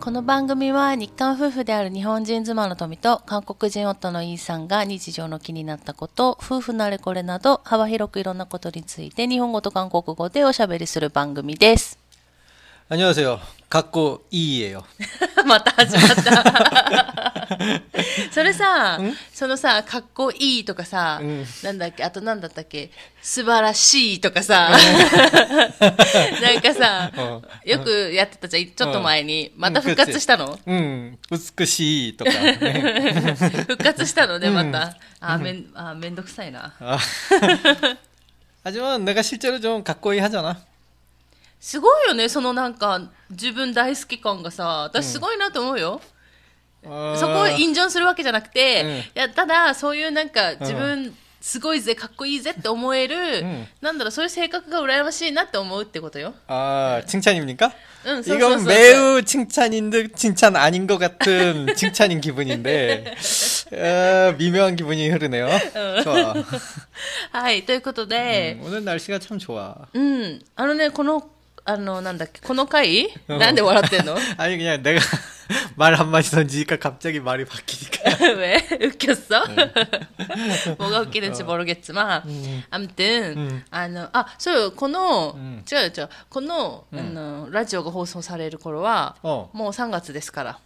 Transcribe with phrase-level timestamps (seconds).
[0.00, 11.99] この番組は日韓夫婦である日本人妻の富と韓国人夫のイーさんが日常の気になったこと、夫婦のあれこれなど幅広くいろんなことについて日本語と韓国語でおしゃべりする番組です。
[12.89, 13.39] 안녕하세요.
[13.67, 14.83] 갖고 이예요.
[15.45, 17.47] また始まった。
[18.31, 18.99] それさ、
[19.33, 22.91] そのさ、かっこいいとかさ、うんなんだっけ、あとなんだったっけ、
[23.21, 24.77] 素晴らしいとかさ、な
[26.57, 27.11] んかさ、
[27.65, 29.51] よくやってたじゃん、ちょっと前に。
[29.57, 33.35] また復活したの 음, 우스쿠시 とか 네.
[33.65, 34.95] 復活したのね、また。
[35.19, 36.71] あ、めん、あ、めんどくさいな。
[36.79, 36.97] 아.
[38.63, 40.59] 하지만 내가 실제로 좀 갖고 이 하잖아.
[41.59, 46.01] すごいよね、そのなんか、自分大好き感がさ、私すごいなと思うよ。
[46.83, 56.33] 어, そこをインジョンするわけじゃなくて、うんいや、ただ、そういうなんか、自分、すごいぜ、かっこいいぜって思える、んなんだろう、そういう性格が羨ましいなって思うってことよ。
[56.47, 57.71] 아, 칭찬입니까?
[58.05, 63.15] 응, 써, 이건 써, 써, 매우 칭찬인 듯 칭찬 아닌 것 같은 칭찬인 기분인데
[63.71, 65.49] 어, 미묘한 기분이 흐르네요.
[66.03, 66.35] 좋아.
[67.31, 69.87] はい、ということで、 음, 오늘 날씨가 참 좋아.
[69.93, 71.29] うん、あのね、この、
[71.67, 74.99] あの、なんだっけ、この回、なんで笑ってんの 아니 그냥 내가
[75.75, 78.35] 말 한마디 던지니까 갑자기 말이 바뀌니까.
[78.37, 78.67] 왜?
[78.81, 79.43] 웃겼어?
[80.77, 82.23] 뭐가 웃기는지 모르겠지만,
[82.69, 83.63] 아무튼, 음.
[83.71, 89.49] あの、あ、そうよ、この、ん違う違う、この、あの、ラジオが放送される頃は、 어.
[89.53, 90.59] もう3月ですから。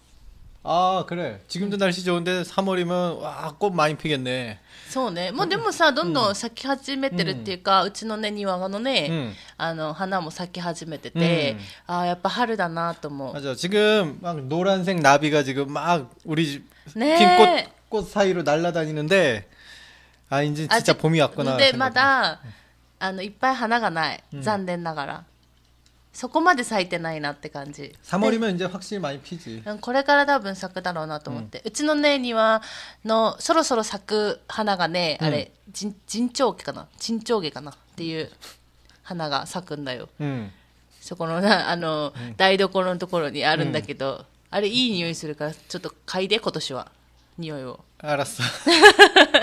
[0.64, 1.40] 아 그래.
[1.48, 4.60] 지금도 날씨 좋은데 3월이면 와 꽃 많이 피겠네.
[4.90, 5.32] そうね。
[5.32, 11.56] もうでもさ、どんどん咲き始めてるっていうか、うちのね、庭のね、うんあの、花も咲き始めてて、
[11.88, 13.34] ああ、やっぱ春だなと思う。
[13.34, 13.56] 맞아.
[13.56, 16.64] 지금 막 노란색 나비가 지금 막 우리 집
[16.96, 17.18] 네.
[17.18, 19.48] 핀꽃 꽃 사이로 날아다니는데
[20.30, 21.56] 아 이제 진짜 아직- 봄이 왔구나.
[21.58, 21.78] で、 생각이.
[21.78, 22.40] まだ、
[23.00, 24.24] あの、いっぱい花がない。
[24.42, 25.24] 残念ながら。
[26.14, 27.96] そこまで咲いてないなって感じ。
[28.04, 29.64] 3월이면 이제 확실히 많이 피지.
[29.66, 32.62] うんこれから多分咲くだろうなと思って、うちのね庭
[33.06, 38.30] のそろそろ咲く花がね、あれ陣陣長毛かな陣長毛かなっていう
[39.04, 40.50] 花が咲くんだよ 응.
[41.00, 46.92] そこのなあの、台所のところにあるんだけど、あれいい匂いするからちょっと嗅いで今年は
[47.38, 48.44] 匂いを 알았어.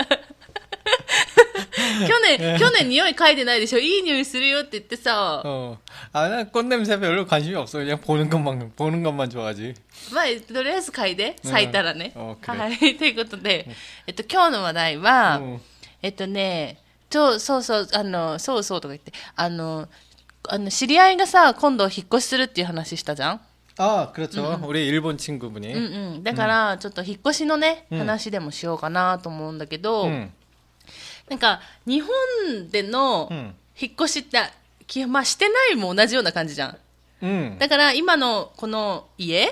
[1.91, 5.77] 年 去年匂い嗅いでないでしょいい匂いするよって言ってさ、 어.
[6.13, 7.79] 아, 난 꽃냄새 별로 관심이 없어.
[7.79, 9.73] 그냥 보는 것만, 보는 것만 좋아하지.
[10.13, 13.67] まあ、とりあえず嗅いで咲いたらね、うんオッケーはいということで、
[14.05, 15.59] えっと今日の話題は、 응.
[16.01, 16.79] えっとね、
[17.09, 19.87] そうそうそう、あの、そうそうとか言って、あの、
[20.49, 23.41] あの知り合いがさ、今度引っ越しするっていう話したじゃん
[23.79, 24.59] 아, 그렇죠.
[24.65, 25.71] 우리 일본 친구분이.
[25.73, 25.83] うん
[26.15, 26.23] うん。
[26.23, 30.31] だから、ちょっと引っ越しのね、うん話でもしようかなと思うんだけど、 응.
[31.32, 36.78] なんか、日本でのうん引っ越しって、まあ、してないも同じような感じじゃん。
[37.22, 37.56] 응.
[37.58, 39.48] だから、今のこの家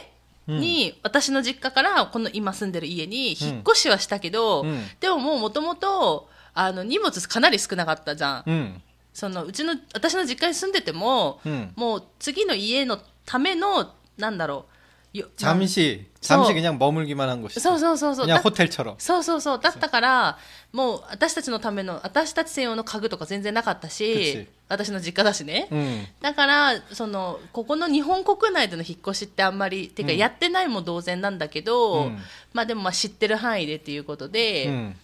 [0.47, 8.43] に、私の実家からこの今住んでる家に引っ越しはしたけど、うんでももうもともと、あの、荷物かなり少なかったじゃん。
[8.47, 8.83] 응.
[9.15, 14.67] そのうちの私の実家に住んでても、うんもう次の家のためのなんだろうよ
[15.38, 17.58] 잠시, 저- 잠시 그냥 머물기만 한 곳이.
[17.62, 18.96] そうそうそうそう 그냥 だ 호텔처럼.
[18.98, 20.38] そうそうそうだったから
[20.74, 26.06] もう私たちのための私たち専用の家具とか全然なかったくしち私の実家だしね、 응.
[26.22, 32.18] だからそのここの日本国内での引っ越しってあんまりてかやってないも同然なんだけど、うん
[32.52, 34.96] まあでもまあ知ってる範囲でっていうことで、 응.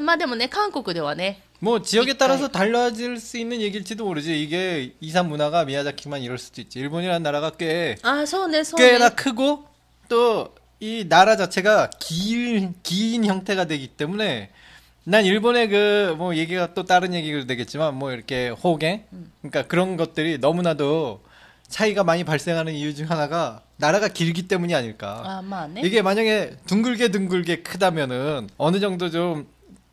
[0.00, 4.42] まあでもね韓国ではね 뭐 지역에 이따- 따라서 달라질 수 있는 얘기일지도 모르지.
[4.42, 6.78] 이게 이산 문화가 미야자키만 이럴 수도 있지.
[6.80, 9.64] 일본이라는 나라가 꽤 ああそうねそうね 꽤나 크고
[10.08, 14.50] 또 이 나라 자체가 긴, 긴 형태가 되기 때문에
[15.04, 19.04] 난 일본의 그 뭐 얘기가 또 다른 얘기가 되겠지만 뭐 이렇게 호갱
[19.40, 21.22] 그러니까 그런 것들이 너무나도
[21.68, 25.22] 차이가 많이 발생하는 이유 중 하나가 나라가 길기 때문이 아닐까.
[25.24, 29.46] あーまあね 이게 만약에 둥글게 둥글게 크다면은 어느 정도 좀,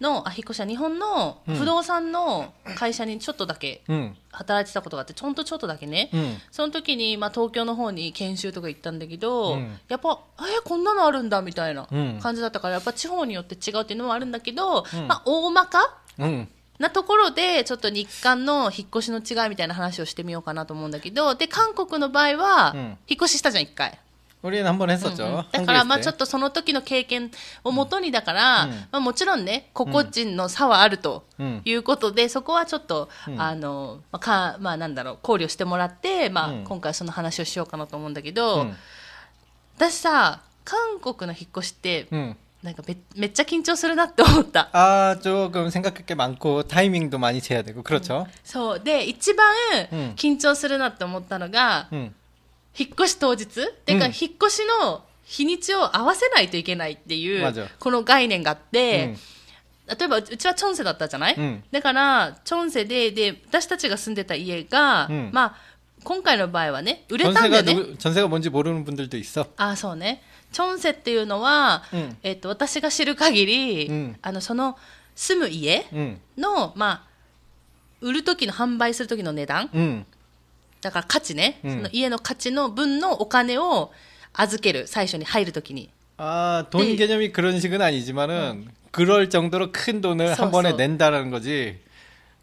[0.00, 3.82] のあ引越しは日本の不動産の会社にちょっとだけ
[4.32, 11.86] 働いてたことがあってちょっとちょっとだけね、うん、その時に、まあ、東京の方に研修とか行ったんだけど、うん、やっぱえ、こんなのあるんだみたいな
[12.20, 16.48] 感じだったから、やっぱ地方によって違うっていうのもあるんだけど、うん、まあ大まか、うん。
[16.78, 23.98] なところで、ちょっと日韓の引っ越しの違いみたいな話をしてみようかなと思うんだけど、で、韓国の場合は、引っ越ししたじゃん、一回。
[24.43, 25.25] 우리는한번 うん 했었죠.
[25.25, 27.31] うんだから、まあ 한국에 ちょ 있을 っとその時の経験
[27.63, 38.33] をもとにだから、うんまあもちろんね、個々人の差はあるとうんいうことで、そこはちょっと、うんあの、まあ、か、まあなんだろう、考慮してもらって、まあ、うん今回その話をしようかなと思うんだけ 때.
[38.33, 38.75] ど、 음.
[39.77, 42.35] 私さ、韓国の引っ越しって、 음.
[42.61, 44.69] なんかめめっちゃ緊張するなって思った。
[44.73, 48.27] 아, 조금 생각할 게 많고 타이밍도 많이 재야 되고 그렇죠.
[48.43, 48.79] そう。
[48.79, 49.47] で、一番
[49.91, 52.13] うん緊張するなって思ったのが、 음.
[52.77, 53.45] 引っ越し当日
[53.85, 59.97] てか、うん引っ越しの日にちを合わせないといけないっていう맞아 、この概念があって、 음.
[59.99, 65.55] 例えばうちはチョンセだったじゃない、うんだから、チョンセで、で、私たちが住んでた家が、うんまあ、
[66.03, 67.73] 今回の場合はね、売れたんだ 전세가 よね。
[67.73, 69.47] 누구, 전세가 뭔지 모르는 분들도 있어.
[69.57, 70.21] あ、そうね。
[70.51, 74.77] チョンセっていうのは、うんえっと、私が知る限り、うんあの、その、
[75.15, 76.17] 住む家 음.
[76.37, 77.03] の、まあ、
[78.01, 80.05] 売る時の販売する時の値段 음.
[80.81, 83.91] だから価値ね、うんその家の価値の分のお金を
[84.33, 86.95] 預ける最初に入るときに 아, 돈 네.
[86.95, 90.75] 개념이 그런 식은 아니지만은 그럴 정도로 큰 돈을 써, 한 번에 써.
[90.77, 91.79] 낸다라는 거지.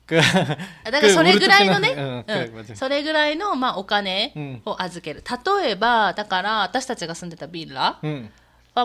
[0.07, 2.75] 그 だからそれぐらいのね、 응, うん 그래, 맞아.
[2.75, 5.23] それぐらいの、まあ、お金うんを預ける、
[5.63, 8.29] 例えばだから私たちが住んでたビラ 응,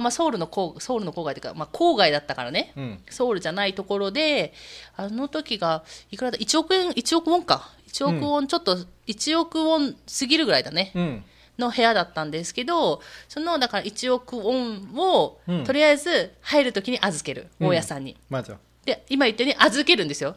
[0.00, 4.52] まあ、ソウルの郊ソウルの郊外というか、まあ、郊外だったからね、うん、ソウルじゃないところで
[4.96, 7.70] あの時がいくらだ1億円1億ウォンか。
[7.92, 11.24] 1億ウォンちょっと、1億ウォン過ぎるぐらいだね、うん、
[11.58, 17.48] の部屋だったんですけどそのだから1億ウォンを、とりあえず入るときに預ける。
[17.60, 18.16] 大家さんに。
[18.84, 20.36] で今言ったように預けるんですよ、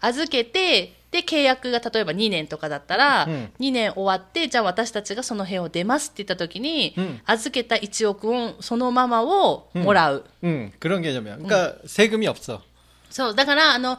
[0.00, 10.25] 預けてで、契約が例えば2年とかだったら、うん2年終わって、じゃあ私たちがその部屋を出ますって言ったときに、うん預けた1億ウォンそのままをもらう。
[10.43, 10.71] 응.
[10.79, 11.37] 그런 개념이야.
[11.37, 12.61] 그러니까 세금이 없어.
[13.09, 13.97] そう、だから、あの、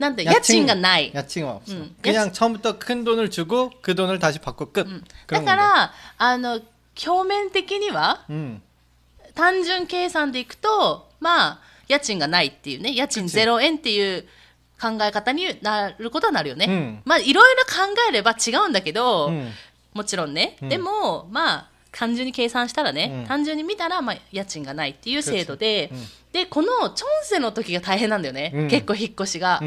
[0.00, 1.12] なんて、家賃がない。
[1.14, 1.72] 야칭은 없어.
[1.72, 1.94] 응.
[2.02, 4.84] 그냥 처음부터 큰 돈을 주고 그 돈을 다시 받고 끝.
[4.84, 4.90] だ
[5.28, 5.56] 그런 か 건데.
[5.56, 6.60] ら、あの、
[7.06, 8.60] 表面的には、 응.
[9.36, 14.24] 単純計算でいくと、まあ、家賃がないっていうね、家賃0円っていう
[14.81, 16.65] 考え方になることはなるよね。
[16.67, 19.51] うん、まあ、いろいろ考えれば違うんだけど、うん、
[19.93, 20.57] もちろんね。
[20.61, 25.91] でも、まあ、単純に計算したらね、単純に見たら、まあ、家賃がないっていう制度で、
[26.33, 28.67] で、このチョンセの時が大変なんだよね。
[28.69, 29.61] 結構引っ越しが。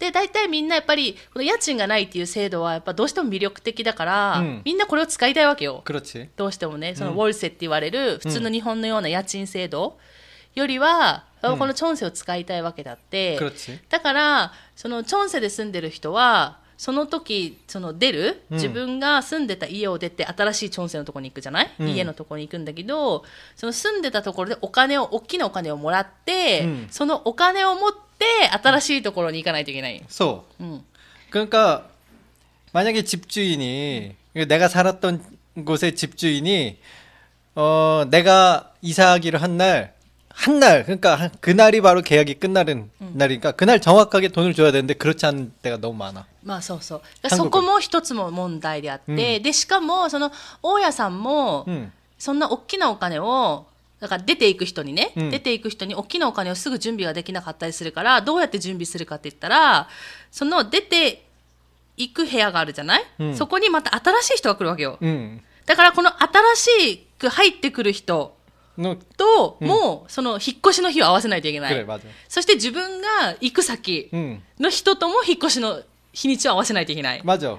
[0.00, 5.82] で大体みんなやっぱりこの家賃がないっていう制度はやっぱどうしても魅力的だから、うん、みんなこれを使いたいわけよ。
[6.36, 9.98] どうしてもねそのウォルセって言われる普通の日本のような家賃制度
[10.54, 13.79] よりは、うんこのチョンセを使いたいわけだって、 그렇지.
[13.89, 23.23] だから、そのチョンセで住んでる人は、その時、その出る、うん自分が住んでた家を出て新しいチョンセのところに行くじゃない、うん家のところに行くんだけど、
[23.55, 28.25] その住んでたところでお金を、大きなお金をもらって、うんそのお金を持って
[28.63, 30.03] 新しいところに行かないといけない。
[30.09, 30.43] 소.
[30.59, 30.83] うん。
[31.29, 31.89] 그러니까
[32.73, 34.15] 만약에 집주인이
[34.47, 35.23] 내가 살았던
[35.63, 36.77] 곳의 집주인이
[37.55, 39.93] 어 내가 이사하기로 한 날
[40.29, 45.25] 한 날 그러니까 한- 그날이 바로 계약이 끝나는 날이니까 그날 정확하게 돈을 줘야 되는데 그렇지
[45.25, 46.25] 않은 때가 너무 많아.
[46.43, 47.01] まあそうそう。
[47.23, 50.31] 韓国そこも一つも問題であって、うんで、しかも、その、
[50.61, 51.89] 大家さんも、 응.
[52.19, 53.65] そんな大きなお金を、
[54.01, 59.87] だから出ていく人にね、うん出ていく人に大きなお金をすぐ準備ができなかったりするから、どうやって準備するかって言ったら、
[60.31, 61.23] その出て
[61.97, 64.97] いく部屋があるじゃない、うんそこにまた新しい人が来るわけよ。
[65.01, 65.41] 응.
[65.65, 66.55] だからこの新
[66.91, 68.35] しく入ってくる人
[68.79, 71.73] 너 と、もう、その引っ越しの日を合わせないといけない。
[71.73, 72.01] 그래 맞아.
[72.27, 74.41] そして自分が行く先 응.
[74.59, 75.81] の人とも引っ越しの
[76.11, 77.21] 日にちを合わせないといけない。
[77.23, 77.57] 맞아.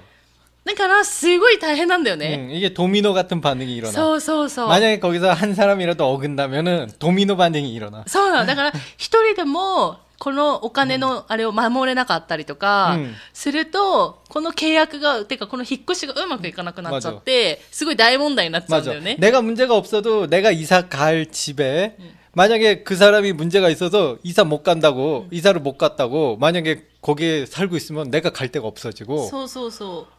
[0.63, 2.49] だから、すごい大変なんだよね。
[2.49, 2.51] 응.
[2.55, 3.91] 이게 도미노 같은 반응이 일어나.
[3.91, 4.67] そうそうそう。
[4.67, 8.03] 만약에 거기서 한 사람이라도 어긋나면은 도미노 반응이 일어나.
[8.05, 8.45] そうなの。
[8.45, 18.95] だから、 一人でも、 このお金のあれを守れなかったりとかうん、すると、この契約が、てかこの引っ越しがうまくいかなくなっちゃって、すごい大問題になっちゃうんだ 맞아.
[18.95, 19.17] よね。
[19.19, 21.97] 내가 문제가 없어도 내가 이사 갈 집에
[22.33, 28.11] 만약에 그 사람이 문제가 있어서 이사 못 간다고 이사를 못 갔다고 만약에 거기에 살고 있으면
[28.11, 30.17] 내가 갈 데가 없어지고 そうそうそう。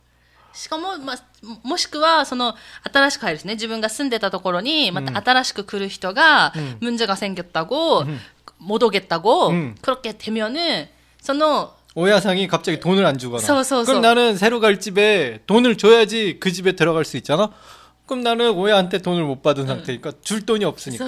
[0.54, 3.54] しかも、まあ、ももしくは、その、新しく入るですね。
[3.54, 8.06] 自分が住んでたところに、また新しく来る人が、문제가생겼다고、
[8.63, 9.75] 못 오겠다고 음.
[9.81, 10.87] 그렇게 되면은
[11.21, 11.65] 저는
[11.95, 13.41] 오야상이 갑자기 돈을 안 주거나.
[13.41, 13.85] 서, 서, 서.
[13.85, 17.49] 그럼 나는 새로 갈 집에 돈을 줘야지 그 집에 들어갈 수 있잖아?
[18.07, 19.67] 그럼 나는 오야한테 돈을 못 받은 음.
[19.67, 20.13] 상태니까 음.
[20.21, 21.05] 줄 돈이 없으니까.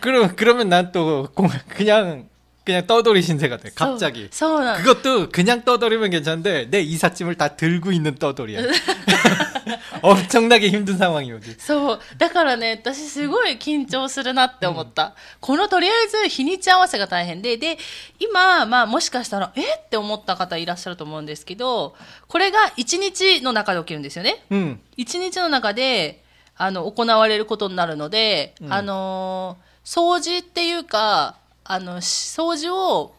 [0.00, 1.28] 그럼 그러면 난 또
[1.68, 2.28] 그냥
[2.64, 3.70] 그냥 떠돌이 신세가 돼.
[3.74, 4.28] 갑자기.
[4.76, 8.60] 그것도 그냥 떠돌이면 괜찮은데 내 이삿짐을 다 들고 있는 떠돌이야.
[10.01, 11.55] 엄청나게 힘든 상황이 오지.
[11.59, 11.99] そう。
[12.17, 15.13] だからね、私すごい緊張するなって思った。
[15.39, 17.77] このとりあえず日にち合わせが大変で、で、
[18.19, 21.95] 今、まあもしかしたら、えって思った方いらっしゃると思うんですけど、
[22.27, 24.43] これが1日の中で起きるんですよね。
[24.51, 24.79] 응.
[24.97, 26.23] 1日の中で、
[26.57, 33.13] あの、行われることになるので、うんあのー掃除っていうか、あの、し掃除を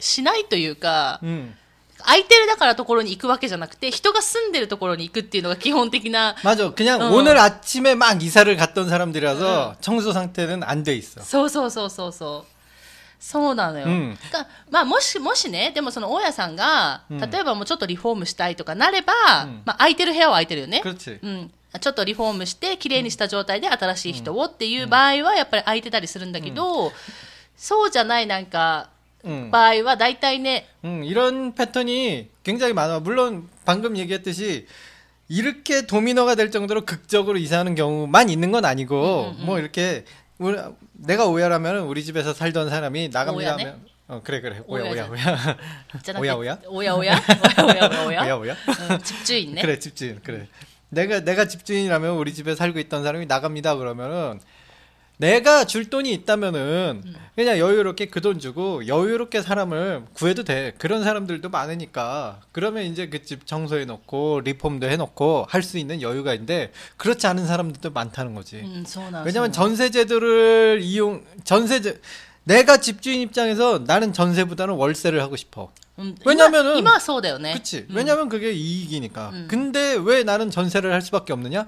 [0.00, 1.54] しないというか、 음.
[1.98, 6.70] 空いてるだからところに行くわけじゃなくて、人が住んでるところに行くっていうのが基本的な、 맞아.
[6.74, 7.10] 그냥 어.
[7.14, 11.22] 오늘 아침에 막 이사를 갔던 사람들이라서 청소 상태는 안 돼 있어.
[11.22, 12.54] そうそうそうそうそう。
[13.18, 13.86] そうなのよ。
[13.86, 19.12] うんがまあ、もし、もしね、でもその大家さんが、うん例えばもうちょっとリフォームしたいとかなれば、
[19.44, 20.82] うんまあ、空いてる部屋は空いてるよね。
[20.84, 21.20] 그렇지.
[21.22, 21.50] うん。
[21.80, 26.92] ちょっとリフォームして、綺麗にした状態で新しい人をっていう場合は、やっぱり空いてたりするんだけど、
[27.56, 28.94] そうじゃないなんか、 음.
[29.50, 33.00] 場合は大体ね、 음, 이런 패턴이 굉장히 많아.
[33.00, 34.66] 물론 방금 얘기했듯이
[35.28, 40.04] 이렇게 도미노가 될 정도로 극적으로 이사하는 경우만 있는 건 아니고 음, 음, 뭐 이렇게
[40.36, 40.58] 우리,
[40.92, 43.62] 내가 오야라면 우리 집에서 살던 사람이 나갑니다 오야네?
[43.64, 45.12] 하면 어 그래 그래 오야 오야 오야죠.
[45.12, 45.56] 오야
[46.02, 47.16] じゃなくて 오야 오야 おやおや
[47.56, 48.56] おやおやおや 오야 오야
[48.90, 49.62] うん、집주인ね。
[49.62, 50.46] 그래 집주인 그래
[50.90, 54.40] 내가 내가 집주인이라면 우리 집에 살고 있던 사람이 나갑니다 그러면은
[55.19, 57.15] 내가 줄 돈이 있다면은 음.
[57.35, 60.73] 그냥 여유롭게 그 돈 주고 여유롭게 사람을 구해도 돼.
[60.77, 62.39] 그런 사람들도 많으니까.
[62.53, 67.27] 그러면 이제 그 집 청소해 놓고 리폼도 해 놓고 할 수 있는 여유가 있는데 그렇지
[67.27, 68.57] 않은 사람들도 많다는 거지.
[68.57, 68.85] 음,
[69.25, 71.99] 왜냐면 전세제도를 이용 전세제
[72.45, 75.71] 내가 집주인 입장에서 나는 전세보다는 월세를 하고 싶어.
[75.99, 76.99] 음, 왜냐면은 이마, 이마
[77.53, 77.85] 그치.
[77.89, 79.31] 왜냐면 그게 이익이니까.
[79.49, 81.67] 근데 왜 나는 전세를 할 수밖에 없느냐?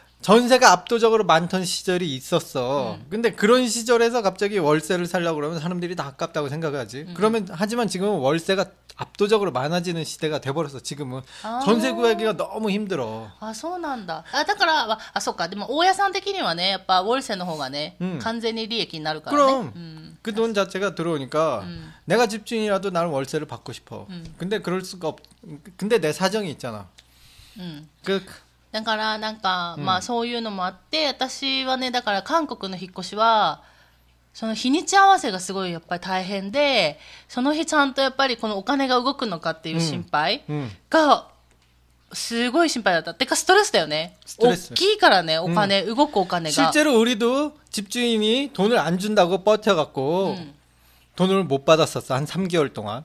[0.22, 2.98] 전세가 압도적으로 많던 시절이 있었어.
[3.10, 7.08] 근데 그런 시절에서 갑자기 월세를 살려고 그러면 사람들이 다 아깝다고 생각하지.
[7.14, 8.64] 그러면 하지만 지금은 월세가
[8.96, 10.80] 압도적으로 많아지는 시대가 돼버렸어.
[10.80, 11.60] 지금은 아.
[11.64, 13.30] 전세 구하기가 너무 힘들어.
[13.40, 14.24] あ、そうなんだ。
[14.32, 15.48] あ、だから、あ、あそうか。
[15.48, 19.42] でも、大家さん的にはね、やっぱ、ウォルセの方がね、うん完全に利益になるからね。
[19.52, 20.18] 그럼 うん。
[20.22, 21.92] 그 돈 자체가 들어오니까 음.
[22.06, 24.06] 내가 집주인이라도 나는 월세를 받고 싶어.
[24.08, 24.34] 음.
[24.38, 25.20] 근데 그럴 수가 없.
[25.76, 26.88] 근데 내 사정이 있잖아.
[27.58, 27.88] うん。
[28.02, 28.24] 그
[28.72, 33.62] だから、なんか、うんまあ、そういうのもあって、私はね、だから、韓国の引っ越しは、
[34.34, 40.68] その日にち合わせがすごいやっぱり大変で、その日ちゃんとやっぱりこのお金が動くのかっていう心配 음.
[40.90, 41.28] が、
[42.12, 43.14] すごい心配だった。
[43.14, 44.16] てか、ストレスだよね。
[44.26, 46.52] ストレス大きいからね、お金、動くお金が。
[46.52, 50.54] 실제로 우리도 집주인이 돈을 안 준다고 버텨갖고 음.
[51.16, 53.04] 돈을 못 받았었어 한 3개월 동안.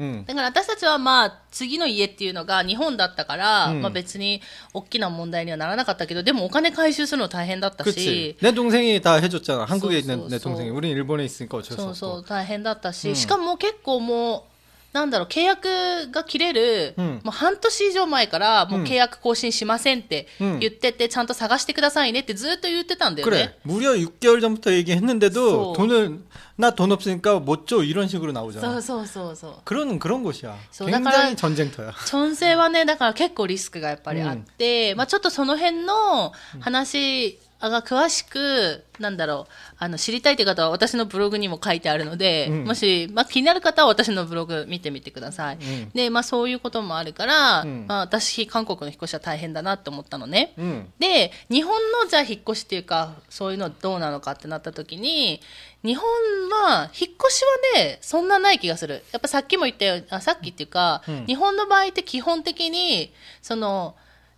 [0.00, 0.24] 응.
[0.26, 4.42] だから私たちはまあ、次の家っていうのが日本だったから、うんまあ別に
[4.74, 9.64] 大きな問題にはならなかったけど、でもお金回収するの大変だったし 그렇지. 、 내 동생이 다 해줬잖아.
[9.64, 10.48] 한국에 소, 있는 소, 내 소.
[10.50, 10.70] 동생이.
[10.70, 11.94] 우린 일본에 있으니까 어쩔 수 そう 없고.
[11.94, 14.49] そう、大変だったし、うんしかも結構もう、
[14.92, 23.36] なんだろう、契約が切れる、うんもう半年以上前から、もううん契約更新しませんってうん言ってて、ちゃんと探してくださいねってずっと言ってたんだよ 그래.
[23.46, 23.58] ね。
[23.64, 25.72] 무려 6개월 전부터 얘기했는데도 소.
[25.76, 26.20] 돈을
[26.58, 28.78] 나 돈 없으니까 못 줘 이런 식으로 そ 나오잖아.
[28.78, 29.54] うそうそうそう。
[29.66, 30.56] 그런 그런 곳이야.
[30.70, 31.92] 소, 굉장히 나가라- 전쟁터야.
[32.06, 37.38] チョンセはね、だから結構リスクがやっぱりあって、まあちょっとその辺の話
[37.69, 45.55] が詳しく、なんだろう、あの、知りたいという方は私のブログにも書いてあるので、うんもし、まあ気になる方は私のブログ見てみてください。
[45.57, 50.53] うんで、まあそういうこともあるから、うんまあ私、韓国の引っ越しは大変だなって思ったのね。
[50.57, 50.87] 응.
[50.99, 55.41] で、日本のじゃあ引っ越しっていうか、そういうのどうなのかってなった時に、
[55.83, 56.05] 日本
[56.49, 57.43] は、引っ越し
[57.75, 59.03] はね、そんなない気がする。
[59.11, 63.95] やっぱさっきも言ったよあさっきっていうか、うん日本の場合って基本的に、その、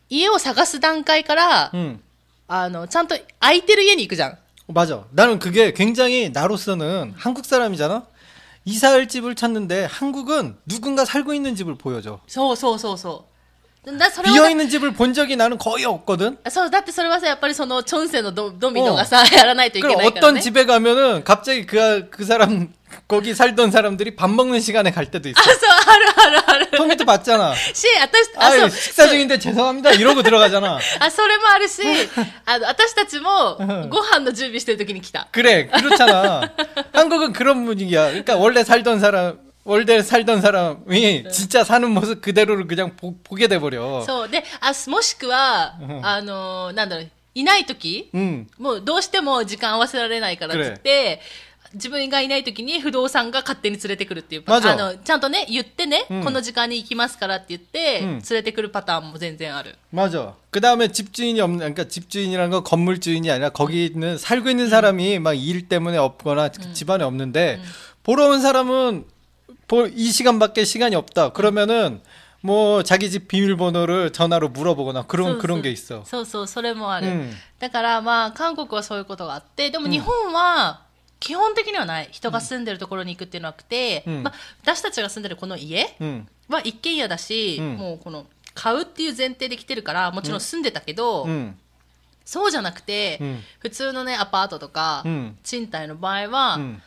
[0.10, 2.00] 家を探す段階から、 응.
[2.47, 4.39] あの、ちゃんと空いてる家に行くじゃん。
[4.71, 5.05] 맞아.
[5.13, 8.05] 나는 그게 굉장히 나로서는 한국 사람이잖아.
[8.65, 12.21] 이사할 집을 찾는데 한국은 누군가 살고 있는 집을 보여줘.
[12.27, 13.25] そうそうそうそ
[13.87, 13.97] う。
[13.97, 16.37] だそれは 비어 있는 집을 본 적이 나는 거의 없거든.
[16.51, 20.41] そう、だってそれはさ、やっぱりその、チョンセのドドミノがさ、やらないといけ 그럼 ないから 어떤 ね。
[20.43, 22.75] 집에 가면은 갑자기 그, 그 사람
[23.07, 25.39] 거기 살던 사람들이 밥 먹는 시간에 갈 때도 있어.
[25.39, 26.71] あ、そう、あるあるある。
[26.79, 27.55] 컴퓨터 봤잖아.
[27.55, 28.71] し、私、あ、そ 아, う。
[28.71, 29.93] 식사 중인데 죄송합니다.
[29.93, 30.79] 이러고 들어가잖아.
[31.01, 31.83] あ、それもあるし、
[32.47, 33.57] あの、私たちも、
[33.91, 35.29] ご飯の準備してる時に来た。
[35.33, 36.51] 그래, 그렇잖아.
[36.93, 38.09] 한국은 그런 분위기야.
[38.09, 44.03] 그러니까 원래 살던 사람, 월드에 살던 사람이 진짜 사는 모습 그대로를 그냥 보, 보게 돼버려.
[44.07, 44.29] そう。
[44.31, 48.47] で、あ、もしくは、あの、なんだろう、いないとき、 응.
[48.59, 51.21] もうどうしても時間合わせられないからって言って、
[51.75, 54.77] 自分がいない時に不動産が勝手に連れてくるっていうパターン。
[54.79, 59.77] まあの、ちゃんとね、言ってね、うんこの時間に行きますからって言って、うん連れてくるパターンも全然ある。
[59.93, 60.33] 맞아.
[60.51, 65.35] 그 다음에 집주인이 없는, 그러니까 집주인이라는 건 건물주인이 아니라 거기 있는 살고 있는 사람이 막
[65.35, 67.61] 일 때문에 없거나 그 집안에 없는데
[68.03, 69.05] 보러 온 사람은
[69.69, 71.31] 보- 이 시간밖에 시간이 없다.
[71.35, 72.01] 그러면은
[72.41, 76.03] 뭐 자기 집 비밀번호를 전화로 물어보거나 그런 그런 게 있어.
[76.07, 77.09] そうそう、それもある。
[77.09, 80.83] うんだからまあ、韓国はそういうことがあって、でも日本は、
[81.23, 82.09] 基本的にはない。
[82.11, 86.27] 人が住んでるところに行くっていうのはなくて、うんまあ、私たちが住んでるこの家 응.
[86.49, 91.57] は一軒家だし、うんもうこの、買うっていう前提で来てるから、もちろん住んでたけど、 응.
[92.25, 96.83] そうじゃなくて、うん普通のね、アパートとか、うん賃貸の場合は、 응.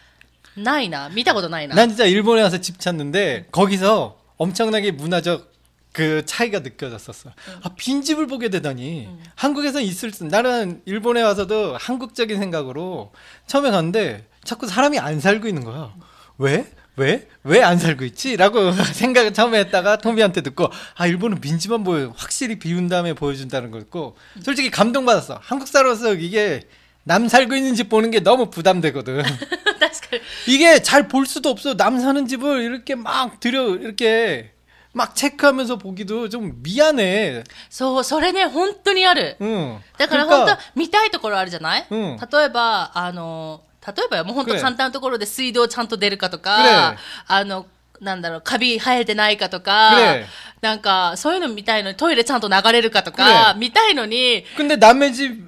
[0.57, 1.09] ないな。
[1.09, 1.75] 見たことないな。
[1.75, 5.49] 난 진짜 일본에 와서 집 찾는데 거기서 엄청나게 문화적
[5.96, 7.30] 그 차이가 느껴졌었어.
[7.30, 7.60] 음.
[7.62, 9.18] 아, 빈집을 보게 되더니 음.
[9.34, 13.12] 한국에서 있을 수 나는 일본에 와서도 한국적인 생각으로
[13.46, 15.94] 처음에 갔는데 자꾸 사람이 안 살고 있는 거야.
[15.96, 16.02] 음.
[16.36, 16.70] 왜?
[16.96, 17.26] 왜?
[17.44, 18.36] 왜 안 살고 있지?
[18.36, 22.12] 라고 생각을 처음에 했다가 토미한테 듣고, 아, 일본은 빈집만 보여.
[22.14, 24.42] 확실히 비운 다음에 보여준다는 거였고, 음.
[24.42, 25.40] 솔직히 감동받았어.
[25.42, 26.60] 한국 사람으로서 이게
[27.04, 29.22] 남 살고 있는 집 보는 게 너무 부담되거든.
[30.46, 31.74] 이게 잘 볼 수도 없어.
[31.74, 34.52] 남 사는 집을 이렇게 막 들여, 이렇게
[34.95, 37.43] 막 체크하면서 보기도 좀 미안해.
[37.69, 39.37] そう、それね、本当にある。
[39.39, 39.79] 응.
[39.97, 46.97] だから本当は見たいところあるじゃない、うん例えば、あの、例えばよもう本当くれ簡単なところで水道ちゃんと出るかとか、
[47.27, 47.65] あの、
[48.01, 50.25] なんだろう、カビ生えてないかとくかれ、
[50.59, 55.44] なんか、そういうの見たいのに、トイレちゃんと流れるかとか、く見たいのに、 근데 남의 집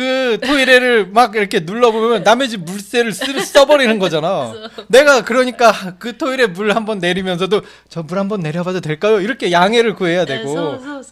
[0.00, 4.50] 그 토이레를 막 이렇게 눌러보면 남의 집 물세를 쓰, 써버리는 거잖아.
[4.88, 9.20] 내가 그러니까 그 토이레 물 한 번 내리면서도 저 물 한 번 내려봐도 될까요?
[9.20, 10.54] 이렇게 양해를 구해야 되고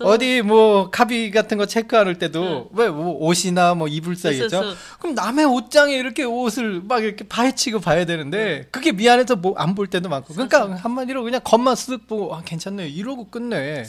[0.00, 4.74] 어디 뭐 카비 같은 거 체크할 때도 왜 옷이나 뭐 이불 사이겠죠.
[5.00, 9.86] 그럼 남의 옷장에 이렇게 옷을 막 이렇게 파헤치고 봐야 되는데 그게 미안해서 뭐 안 볼
[9.88, 10.32] 때도 많고.
[10.32, 13.84] 그러니까 한마디로 그냥 겉만 쓱 보고 아 괜찮네 이러고 끝내.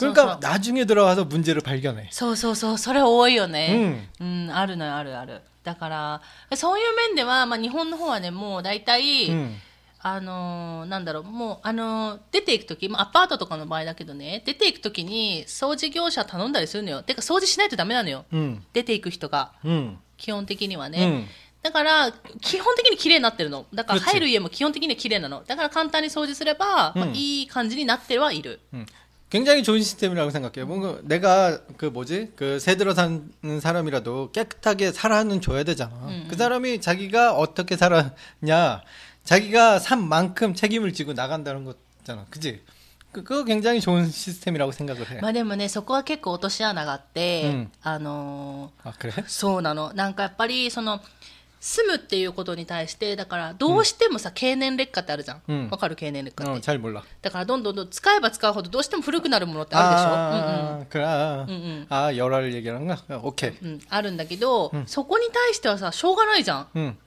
[0.00, 2.08] 그러니까 나중에 들어가서 문제를 발견해.
[2.10, 3.70] 서서서 서래 오이요네.
[3.74, 4.08] 응.
[4.24, 5.42] うん、あるのよあるある。
[5.62, 6.22] だから
[6.56, 9.56] そういう面では、まあ、日本の方はねもう大体、うん、
[10.00, 17.02] あのなんだろうもう、あの出ていく時、まあ、アパートとかの場合だけどね出ていく時に掃除業者頼んだりするのよ。
[17.02, 21.28] てか掃除しないとダメなのよ、うん、出ていく人が、うん、基本的にはね、
[21.62, 23.64] だから基本的に綺麗になってるの。
[23.72, 25.42] だから入る家も基本的には綺麗なの。
[25.46, 28.60] だから簡単に掃除すれば、まあ、いい感じになってはいる、
[29.33, 29.33] 응.
[29.33, 30.65] 굉장히 좋은 시스템이라고 생각해요.
[30.65, 33.29] 뭔가 내가 그 뭐지 그 새 들어 사는
[33.61, 35.91] 사람이라도 깨끗하게 살아는 줘야 되잖아.
[36.29, 38.81] 그 사람이 자기가 어떻게 살았냐,
[39.23, 42.25] 자기가 산 만큼 책임을 지고 나간다는 거잖아.
[42.31, 42.63] 그지?
[43.11, 45.19] 그, 그거 굉장히 좋은 시스템이라고 생각을 해.
[45.21, 49.11] まあでもね、そこは結構落とし穴があって、うんあのー 아 그래?
[49.27, 49.91] そうなの。
[49.93, 50.99] なんかやっぱり、その、
[51.63, 55.37] 住むっていうことに対して、だから、どうしてもさ、経年劣化ってあるじゃん。
[55.37, 56.53] わ、うんかる経年劣化って。
[56.53, 57.03] 어, 잘 몰라.
[57.21, 60.07] だから、どんどんどん使えば使うほど、どうしても古くなるものってあるでしょ。
[60.07, 61.03] 아, 그래.
[61.03, 61.85] 아, 응, 응.
[61.89, 63.19] 아 열알 얘기하는 거?
[63.23, 63.49] 오케이.
[63.61, 63.73] うんうん。
[63.73, 63.81] うん。
[63.89, 66.67] あるんだけど、そこに対してはさ、しょうがないじゃん。
[66.75, 66.97] 응.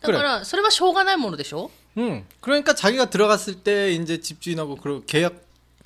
[0.00, 2.24] だから、それはしょうがないものでしょ 응.
[2.40, 5.34] 그러니까 자기가 들어갔을 때 이제 집주인하고 그 계약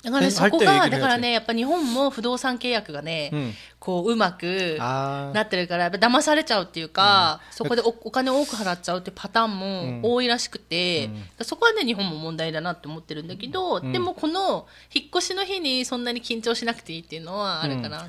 [0.02, 3.54] だからね、そこが、だからね、やっぱ日本も不動産契約がね、うん。
[3.78, 5.32] こう、うまく、 아.
[5.32, 11.08] なってるから、騙されちゃうっていうか、そこでおお金多く払っちゃうっていうパターンも多いらしくて、
[11.42, 18.08] そこはね、日本も問題だなって思ってるんだけど、でもこの引っ越しの日にそんなに緊張しなくていいっていうのはあるかな。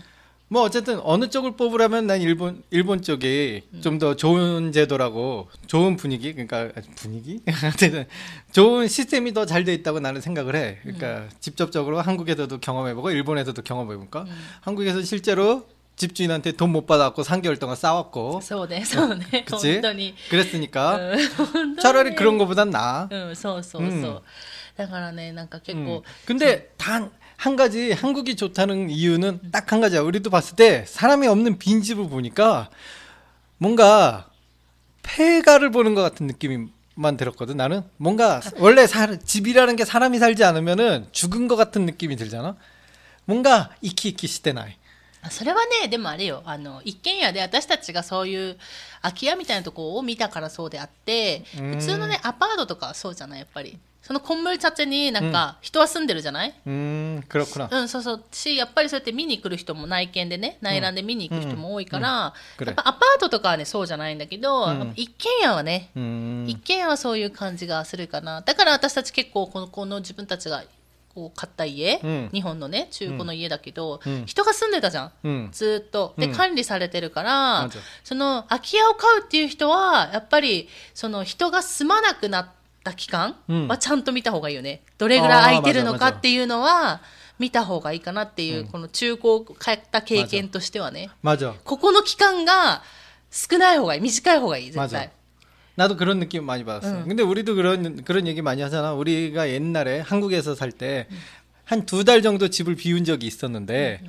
[0.52, 6.32] 뭐 어쨌든 어느 쪽을 뽑으라면 난 일본 일본 쪽이 좀 더 좋은 제도라고 좋은 분위기
[6.32, 8.06] 그러니까 분위기 어쨌든
[8.52, 10.78] 좋은 시스템이 더 잘 돼 있다고 나는 생각을 해.
[10.82, 14.24] 그러니까 직접적으로 한국에서도 경험해보고 일본에서도 경험해볼까.
[14.62, 19.72] 한국에서 실제로 집주인한테 돈 못 받았고 3개월 동안 싸웠고 そうね、そうね、 그치?
[19.74, 20.14] 本当に。
[20.30, 23.08] 그랬으니까 うん本当に 차라리 그런 거보단 나아.
[23.11, 23.90] うん、そうそうそう。
[23.90, 24.20] うん
[24.78, 25.84] だからね、なんか結 음.
[25.87, 27.11] 構、 근데 단
[27.42, 30.00] 한 가지 한국이 좋다는 이유는 딱 한 가지야.
[30.00, 32.70] 우리도 봤을 때 사람이 없는 빈집을 보니까
[33.58, 34.28] 뭔가
[35.02, 37.56] 폐가를 보는 것 같은 느낌만 들었거든.
[37.56, 42.56] 나는 뭔가 원래 사, 집이라는 게 사람이 살지 않으면은 죽은 것 같은 느낌이 들잖아.
[43.24, 44.76] 뭔가 이키이키 시대나이.
[45.30, 48.56] それはね、でもあれよ、あの、一軒家で私たちがそういう
[49.02, 53.78] 空き家みたいなところを見たからそうであって、うん普通のね、アパートとかはそうじゃない、やっぱり。
[54.02, 57.68] そのコンビニチになんか人は住んでるじゃない、 음, 그렇구나.
[57.70, 58.24] うん、そうそう。
[58.32, 68.40] し、やっぱりそうやって見に来る人も内見でね、内覧で見に行く人も多いから、うんやっぱアパートとかはね、そうじゃないんだけど、うんやっぱ一軒家はね、 음, 一軒家はそういう感じがするかな。
[68.40, 70.64] だから私たち結構この、この自分たちが
[71.14, 75.12] こう買った家、うん日本のね、中古の家だけど、うん人が住んでたじゃん。
[75.22, 76.14] 음, ずーっと。
[76.16, 82.48] で、うん管理されてるから맞아 、その空き家を買うっていう人は、やっぱり、その人が住まなくなっ
[82.84, 84.80] た期間うんはちゃんと見た方がいいよね。
[84.98, 87.00] どれぐらい空いてるのあーかっていうのは、
[87.38, 91.11] 見た方がいいかなっていう、この中古を買った経験としてはね。
[91.22, 91.54] 맞아.
[91.64, 92.82] ここの期間が
[93.30, 94.00] 少ない方がいい。
[94.00, 94.98] 短い方がいい、絶 맞아.
[94.98, 95.11] 対。
[95.76, 97.04] 나도 그런 느낌 많이 받았어.
[97.04, 98.94] 근데 우리도 그런 그런 얘기 많이 하잖아.
[98.94, 101.06] 우리가 옛날에 한국에서 살 때
[101.70, 104.00] 한 두 달 정도 집을 비운 적이 있었는데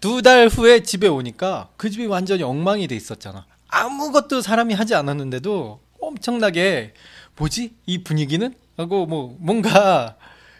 [0.00, 3.44] 두 달 후에 집에 오니까 그 집이 완전히 엉망이 돼 있었잖아.
[3.68, 6.94] 아무것도 사람이 하지 않았는데도 엄청나게
[7.37, 7.73] 뭐지?
[7.85, 8.53] 이 분위기는?
[8.77, 10.17] 하고 뭐 뭔가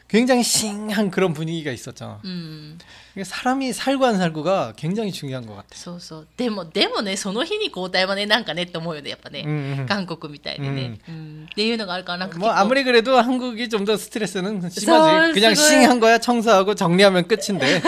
[0.08, 2.18] 굉장히 싱한 그런 분위기가 있었잖아.
[2.24, 2.78] うん。
[3.14, 5.68] 이게 사람이 살고 안 살고가 굉장히 중요한 것 같아.
[5.76, 6.28] そうそう。
[6.36, 9.44] でも、でもね、その日に交代はね、なんかねって思うよね、やっぱね。
[9.46, 9.86] 음, 음.
[9.86, 15.32] 韓国みたいでね、うんっていうのがあるから、なんか結 뭐 構 아무리 그래도 한국이 좀 더 스트레스는 저- 심하지.
[15.32, 15.54] 그냥 그거야.
[15.54, 17.80] 싱한 거야 청소하고 정리하면 끝인데.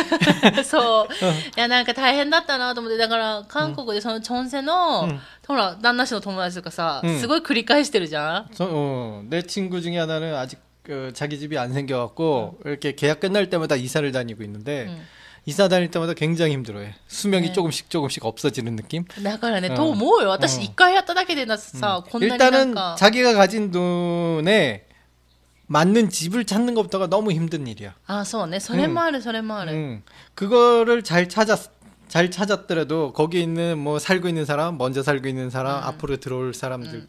[0.64, 1.14] そう。
[1.56, 13.48] いや、なんか大変だったなと思って、だから、韓国でそのチョンセの、うんほら、旦那氏の友達とかさ、うんすごい繰り返してるじゃん 저, 어, 내 친구 중에 하나는 아직 그 자기 집이 안 생겨갖고 이렇게 계약 끝날
[13.50, 15.02] 때마다 이사를 다니고 있는데 응.
[15.44, 16.94] 이사 다닐 때마다 굉장히 힘들어해.
[17.08, 17.52] 수명이 네.
[17.52, 19.04] 조금씩 조금씩 없어지는 느낌.
[19.24, 20.28] だからね、うんと思うよ。
[20.30, 22.94] 私、うん一回やっただけでなさ、こんなになん 일단은 か。
[22.96, 24.86] 자기가 가진 돈에
[25.66, 27.94] 맞는 집을 찾는 것부터가 너무 힘든 일이야.
[28.06, 28.60] あ、そうね。
[28.60, 29.72] それもある、それもある。
[29.72, 30.02] 응.
[30.34, 31.70] 그거를 잘 찾았
[32.08, 37.08] 잘 찾았더라도 거기 있는 뭐 살고 있는 사람, 먼저 살고 있는 사람, 앞으로 들어올 사람들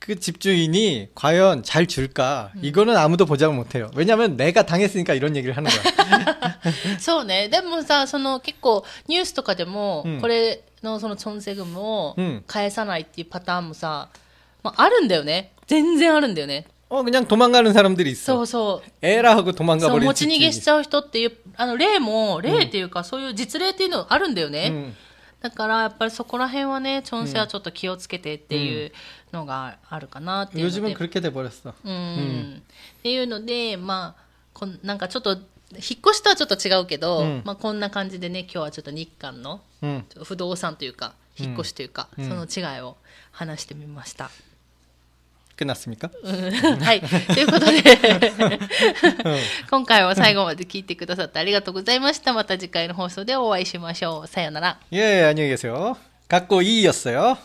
[0.00, 2.52] 그 집주인이 과연 잘 줄까?
[2.62, 3.90] 이거는 아무도 보장을 못 해요.
[3.96, 6.58] 왜냐면 내가 당했으니까 이런 얘기를 하는 거야.
[7.00, 7.48] そうね。
[7.48, 14.08] でもさ、その結構ニュースとかでも、うんこれのそのチョンセグムをうん返さないっていうパターンもさ、
[14.62, 15.52] まあ、あるんだよね。
[15.66, 16.66] 全然あるんだよね。
[16.88, 18.42] 어 그냥 도망가는 사람들이 そ 있어.
[18.42, 18.90] うそう。
[19.02, 20.62] 에라 하고 도망가 そう 버리는 持ち逃げし 집주인이.
[20.62, 24.94] ちゃう人っていう、あの、例も、例っていうか、そういう実例っていうのあるんだよね。
[25.41, 28.91] だからやっぱりそこら辺はねチョンセはちょっと気をつけてっていう
[29.31, 30.65] のがあるかなっていう、
[31.91, 32.63] ん、
[32.99, 34.23] っていうのでまあ
[34.53, 35.41] こなんかちょっと引っ
[35.73, 39.61] 越しとはちょっと違うけど、うん、まあ、こんな感じでね今日はちょっと日韓の
[40.23, 42.97] 不動産というか、引っ越しというか、その違いを
[43.31, 44.29] 話してみました。
[45.61, 46.09] けなすみか、
[46.81, 48.59] はいということで。
[49.69, 52.33] 今回は最後まで聞いてくださってありがとうございました。
[52.33, 54.27] また次回の放送でお会いしましょう。
[54.27, 54.79] さようなら。
[54.89, 55.97] いやいやニューですよ
[56.27, 57.37] かっこいいよっすよ